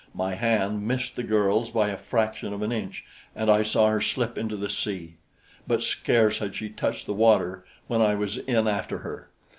My 0.15 0.33
hand 0.33 0.87
missed 0.87 1.15
the 1.15 1.21
girl's 1.21 1.69
by 1.69 1.89
a 1.89 1.95
fraction 1.95 2.53
of 2.53 2.63
an 2.63 2.71
inch, 2.71 3.05
and 3.35 3.51
I 3.51 3.61
saw 3.61 3.89
her 3.91 4.01
slip 4.01 4.35
into 4.35 4.57
the 4.57 4.67
sea; 4.67 5.17
but 5.67 5.83
scarce 5.83 6.39
had 6.39 6.55
she 6.55 6.69
touched 6.69 7.05
the 7.05 7.13
water 7.13 7.63
when 7.85 8.01
I 8.01 8.15
was 8.15 8.39
in 8.39 8.67
after 8.67 8.97
her. 9.05 9.29